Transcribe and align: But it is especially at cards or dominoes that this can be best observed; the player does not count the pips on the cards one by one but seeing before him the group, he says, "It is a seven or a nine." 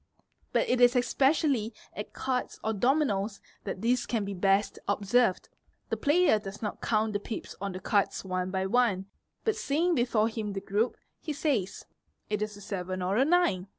But 0.51 0.67
it 0.67 0.81
is 0.81 0.95
especially 0.95 1.75
at 1.93 2.11
cards 2.11 2.59
or 2.63 2.73
dominoes 2.73 3.39
that 3.65 3.83
this 3.83 4.07
can 4.07 4.25
be 4.25 4.33
best 4.33 4.79
observed; 4.87 5.47
the 5.89 5.95
player 5.95 6.39
does 6.39 6.59
not 6.59 6.81
count 6.81 7.13
the 7.13 7.19
pips 7.19 7.55
on 7.61 7.73
the 7.73 7.79
cards 7.79 8.25
one 8.25 8.49
by 8.49 8.65
one 8.65 9.05
but 9.45 9.55
seeing 9.55 9.93
before 9.93 10.27
him 10.27 10.53
the 10.53 10.59
group, 10.59 10.97
he 11.19 11.33
says, 11.33 11.85
"It 12.31 12.41
is 12.41 12.57
a 12.57 12.61
seven 12.61 13.03
or 13.03 13.15
a 13.15 13.23
nine." 13.25 13.67